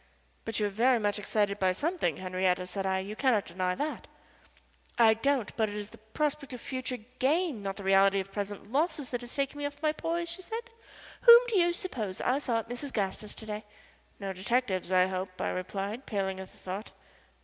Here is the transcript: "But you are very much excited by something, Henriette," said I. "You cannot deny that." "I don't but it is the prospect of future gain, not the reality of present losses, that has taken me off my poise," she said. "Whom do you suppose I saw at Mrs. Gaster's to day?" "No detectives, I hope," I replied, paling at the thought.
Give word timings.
"But 0.45 0.59
you 0.59 0.65
are 0.65 0.69
very 0.71 0.97
much 0.97 1.19
excited 1.19 1.59
by 1.59 1.73
something, 1.73 2.17
Henriette," 2.17 2.67
said 2.67 2.87
I. 2.87 2.97
"You 2.97 3.15
cannot 3.15 3.45
deny 3.45 3.75
that." 3.75 4.07
"I 4.97 5.13
don't 5.13 5.55
but 5.55 5.69
it 5.69 5.75
is 5.75 5.91
the 5.91 5.99
prospect 5.99 6.53
of 6.53 6.59
future 6.59 6.97
gain, 7.19 7.61
not 7.61 7.75
the 7.75 7.83
reality 7.83 8.19
of 8.19 8.31
present 8.31 8.71
losses, 8.71 9.09
that 9.11 9.21
has 9.21 9.35
taken 9.35 9.59
me 9.59 9.65
off 9.67 9.79
my 9.83 9.91
poise," 9.91 10.27
she 10.27 10.41
said. 10.41 10.71
"Whom 11.21 11.39
do 11.49 11.59
you 11.59 11.71
suppose 11.71 12.19
I 12.19 12.39
saw 12.39 12.57
at 12.57 12.67
Mrs. 12.69 12.91
Gaster's 12.91 13.35
to 13.35 13.45
day?" 13.45 13.63
"No 14.19 14.33
detectives, 14.33 14.91
I 14.91 15.05
hope," 15.05 15.39
I 15.39 15.51
replied, 15.51 16.07
paling 16.07 16.39
at 16.39 16.51
the 16.51 16.57
thought. 16.57 16.93